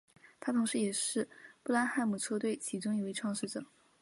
[0.39, 1.29] 他同时也是
[1.61, 3.63] 布拉汉姆车队其中一位创始者。